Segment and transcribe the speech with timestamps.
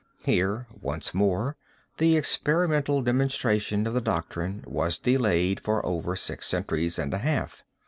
[0.25, 1.57] Here once more
[1.99, 7.63] the experimental demonstration of the doctrine was delayed for over six centuries and a half.